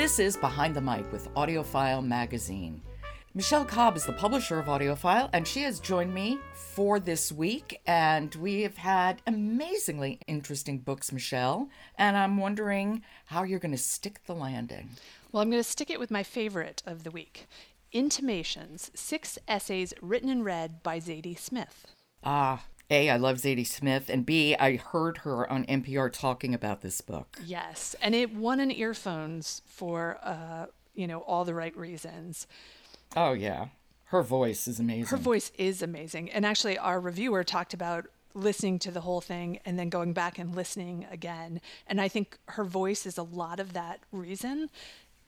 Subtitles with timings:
[0.00, 2.80] This is Behind the Mic with AudioFile Magazine.
[3.34, 7.82] Michelle Cobb is the publisher of AudioFile, and she has joined me for this week.
[7.86, 11.68] And we have had amazingly interesting books, Michelle.
[11.98, 14.88] And I'm wondering how you're going to stick the landing.
[15.32, 17.46] Well, I'm going to stick it with my favorite of the week
[17.92, 21.86] Intimations Six Essays Written and Read by Zadie Smith.
[22.24, 26.80] Ah, A, I love Zadie Smith, and B, I heard her on NPR talking about
[26.80, 27.38] this book.
[27.44, 32.48] Yes, and it won an earphones for, uh, you know, all the right reasons.
[33.16, 33.68] Oh, yeah.
[34.06, 35.06] Her voice is amazing.
[35.06, 36.30] Her voice is amazing.
[36.30, 40.36] And actually, our reviewer talked about listening to the whole thing and then going back
[40.36, 41.60] and listening again.
[41.86, 44.68] And I think her voice is a lot of that reason.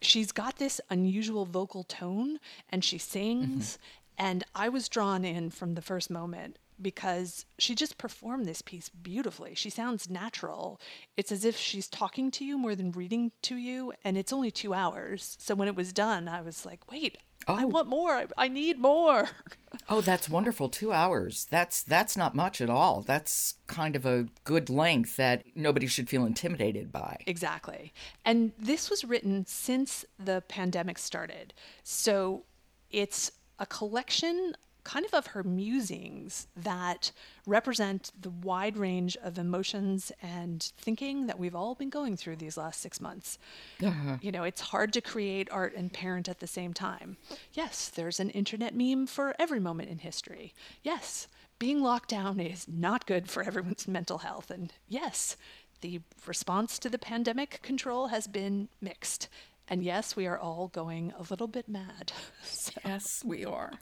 [0.00, 2.38] She's got this unusual vocal tone
[2.70, 3.72] and she sings.
[3.72, 4.24] Mm-hmm.
[4.26, 8.88] And I was drawn in from the first moment because she just performed this piece
[8.88, 9.54] beautifully.
[9.54, 10.80] She sounds natural.
[11.16, 14.50] It's as if she's talking to you more than reading to you, and it's only
[14.50, 15.36] two hours.
[15.40, 17.54] So when it was done, I was like, wait, Oh.
[17.54, 18.12] I want more.
[18.12, 19.28] I, I need more.
[19.88, 20.68] oh, that's wonderful.
[20.68, 21.46] 2 hours.
[21.50, 23.02] That's that's not much at all.
[23.02, 27.18] That's kind of a good length that nobody should feel intimidated by.
[27.26, 27.92] Exactly.
[28.24, 31.54] And this was written since the pandemic started.
[31.82, 32.44] So
[32.90, 34.54] it's a collection
[34.88, 37.12] kind of of her musings that
[37.44, 42.56] represent the wide range of emotions and thinking that we've all been going through these
[42.56, 43.38] last six months.
[43.84, 44.16] Uh-huh.
[44.22, 47.18] You know, it's hard to create art and parent at the same time.
[47.52, 50.54] Yes, there's an internet meme for every moment in history.
[50.82, 51.28] Yes,
[51.58, 54.50] being locked down is not good for everyone's mental health.
[54.50, 55.36] And yes,
[55.82, 59.28] the response to the pandemic control has been mixed.
[59.68, 62.10] And yes, we are all going a little bit mad.
[62.42, 62.72] so.
[62.86, 63.72] Yes, we are.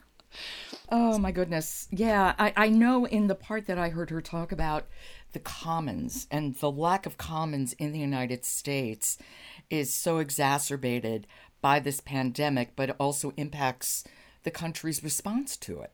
[0.89, 1.87] Oh my goodness.
[1.91, 4.87] Yeah, I, I know in the part that I heard her talk about
[5.33, 9.17] the commons and the lack of commons in the United States
[9.69, 11.27] is so exacerbated
[11.61, 14.03] by this pandemic, but also impacts
[14.43, 15.91] the country's response to it.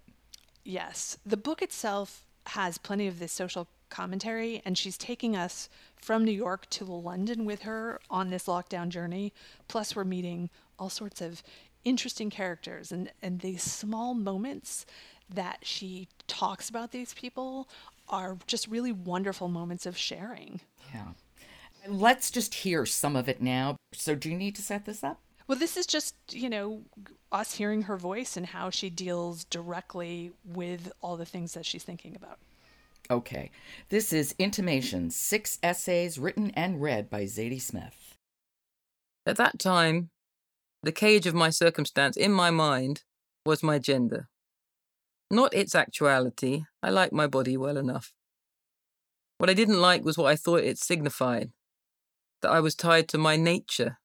[0.64, 1.18] Yes.
[1.26, 6.32] The book itself has plenty of this social commentary, and she's taking us from New
[6.32, 9.34] York to London with her on this lockdown journey.
[9.68, 11.44] Plus, we're meeting all sorts of
[11.84, 14.86] interesting characters and, and these small moments
[15.30, 17.68] that she talks about these people
[18.10, 20.60] are just really wonderful moments of sharing.
[20.94, 21.08] Yeah.
[21.88, 23.76] Let's just hear some of it now.
[23.94, 25.20] So, do you need to set this up?
[25.48, 26.84] Well, this is just, you know,
[27.32, 31.84] us hearing her voice and how she deals directly with all the things that she's
[31.84, 32.40] thinking about.
[33.10, 33.52] Okay.
[33.90, 38.16] This is Intimations Six Essays Written and Read by Zadie Smith.
[39.26, 40.10] At that time,
[40.84, 43.04] the cage of my circumstance in my mind
[43.46, 44.28] was my gender.
[45.32, 48.12] Not its actuality, I liked my body well enough.
[49.38, 51.52] What I didn't like was what I thought it signified
[52.42, 53.98] that I was tied to my nature,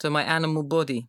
[0.00, 1.08] to my animal body,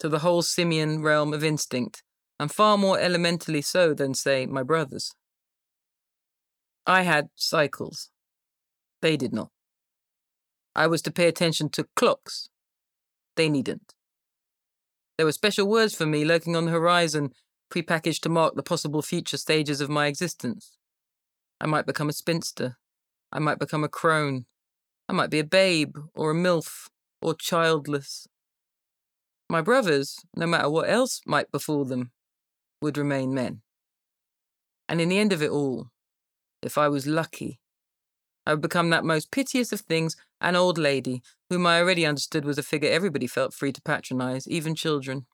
[0.00, 2.02] to the whole simian realm of instinct,
[2.40, 5.14] and far more elementally so than, say, my brothers.
[6.84, 8.10] I had cycles.
[9.00, 9.50] They did not.
[10.74, 12.48] I was to pay attention to clocks.
[13.36, 13.94] They needn't.
[15.22, 17.30] There were special words for me lurking on the horizon,
[17.72, 20.78] prepackaged to mark the possible future stages of my existence.
[21.60, 22.76] I might become a spinster.
[23.30, 24.46] I might become a crone.
[25.08, 26.88] I might be a babe, or a MILF,
[27.20, 28.26] or childless.
[29.48, 32.10] My brothers, no matter what else might befall them,
[32.80, 33.62] would remain men.
[34.88, 35.90] And in the end of it all,
[36.64, 37.60] if I was lucky,
[38.46, 42.44] I would become that most piteous of things, an old lady, whom I already understood
[42.44, 45.26] was a figure everybody felt free to patronize, even children.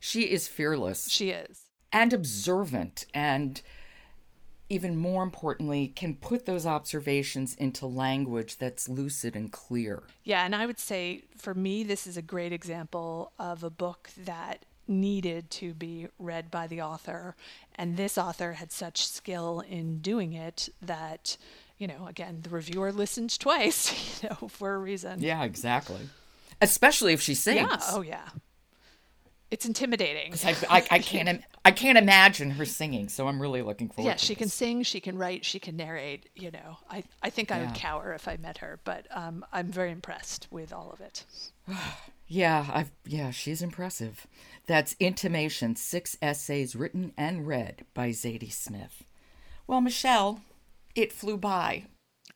[0.00, 1.10] She is fearless.
[1.10, 1.62] She is.
[1.92, 3.60] And observant, and
[4.68, 10.02] even more importantly, can put those observations into language that's lucid and clear.
[10.24, 14.10] Yeah, and I would say for me, this is a great example of a book
[14.16, 17.36] that needed to be read by the author.
[17.76, 21.36] And this author had such skill in doing it that,
[21.78, 25.20] you know, again, the reviewer listened twice, you know, for a reason.
[25.20, 26.00] Yeah, exactly.
[26.60, 27.60] Especially if she sings.
[27.60, 27.78] Yeah.
[27.90, 28.28] Oh, yeah.
[29.50, 30.34] It's intimidating.
[30.44, 34.08] I, I, I, can't I can't imagine her singing, so I'm really looking forward.
[34.08, 34.38] Yeah, she this.
[34.38, 36.28] can sing, she can write, she can narrate.
[36.34, 37.66] You know, I, I think I yeah.
[37.66, 41.24] would cower if I met her, but um, I'm very impressed with all of it.
[42.26, 44.26] yeah, I've yeah, she's impressive.
[44.66, 49.04] That's Intimation, six essays written and read by Zadie Smith.
[49.66, 50.40] Well, Michelle,
[50.94, 51.84] it flew by.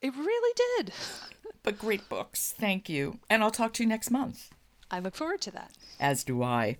[0.00, 0.92] It really did.
[1.62, 2.54] but great books.
[2.58, 3.18] Thank you.
[3.30, 4.50] And I'll talk to you next month.
[4.90, 5.72] I look forward to that.
[5.98, 6.78] As do I.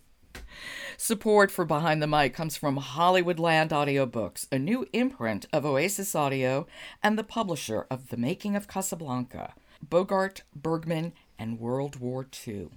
[0.97, 6.67] Support for Behind the Mic comes from Hollywoodland Audiobooks, a new imprint of Oasis Audio
[7.03, 12.71] and the publisher of The Making of Casablanca, Bogart, Bergman, and World War II.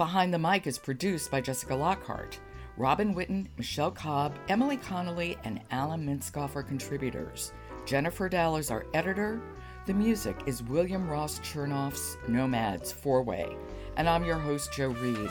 [0.00, 2.40] Behind the Mic is produced by Jessica Lockhart.
[2.78, 7.52] Robin Whitten, Michelle Cobb, Emily Connolly, and Alan Minskoff are contributors.
[7.84, 9.42] Jennifer Dell is our editor.
[9.84, 13.54] The music is William Ross Chernoff's Nomads Four Way.
[13.98, 15.28] And I'm your host, Jo Reed.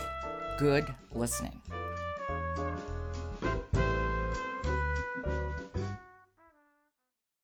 [0.59, 0.85] Good
[1.15, 1.59] listening.